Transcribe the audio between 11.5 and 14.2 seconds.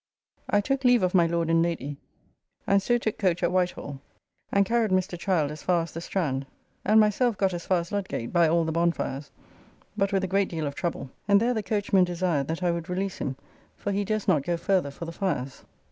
the coachman desired that I would release him, for he